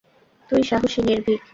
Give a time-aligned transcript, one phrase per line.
[0.49, 1.41] তুই সাহসী, নির্ভীক।